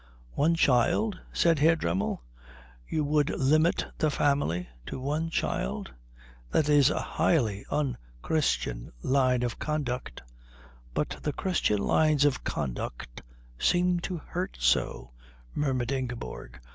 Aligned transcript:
"One 0.33 0.55
child?" 0.55 1.19
said 1.31 1.59
Herr 1.59 1.75
Dremmel. 1.75 2.23
"You 2.89 3.03
would 3.05 3.29
limit 3.39 3.85
the 3.99 4.09
family 4.09 4.67
to 4.87 4.99
one 4.99 5.29
child? 5.29 5.91
That 6.49 6.69
is 6.69 6.89
a 6.89 6.99
highly 6.99 7.63
unchristian 7.69 8.91
line 9.03 9.43
of 9.43 9.59
conduct." 9.59 10.23
"But 10.95 11.17
the 11.21 11.33
Christian 11.33 11.77
lines 11.83 12.25
of 12.25 12.43
conduct 12.43 13.21
seem 13.59 13.99
to 13.99 14.17
hurt 14.17 14.57
so," 14.59 15.11
murmured 15.53 15.91
Ingeborg. 15.91 16.59